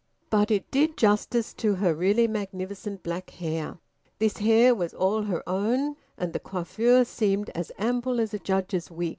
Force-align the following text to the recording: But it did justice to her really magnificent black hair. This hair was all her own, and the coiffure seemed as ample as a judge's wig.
But 0.31 0.49
it 0.49 0.71
did 0.71 0.97
justice 0.97 1.53
to 1.53 1.75
her 1.75 1.93
really 1.93 2.27
magnificent 2.27 3.03
black 3.03 3.29
hair. 3.29 3.77
This 4.17 4.37
hair 4.37 4.73
was 4.73 4.95
all 4.95 5.21
her 5.21 5.47
own, 5.47 5.95
and 6.17 6.33
the 6.33 6.39
coiffure 6.39 7.05
seemed 7.05 7.51
as 7.51 7.71
ample 7.77 8.19
as 8.19 8.33
a 8.33 8.39
judge's 8.39 8.89
wig. 8.89 9.09